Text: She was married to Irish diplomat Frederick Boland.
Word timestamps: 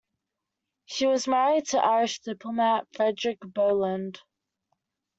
She 0.87 1.05
was 1.05 1.27
married 1.27 1.67
to 1.67 1.77
Irish 1.77 2.21
diplomat 2.21 2.87
Frederick 2.91 3.37
Boland. 3.41 4.19